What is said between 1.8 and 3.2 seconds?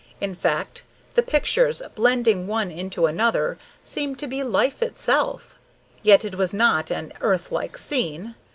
blending one into